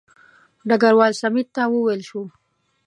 ډګروال 0.67 1.13
سمیت 1.21 1.47
ته 1.55 1.63
وویل 1.73 2.01
شو. 2.09 2.21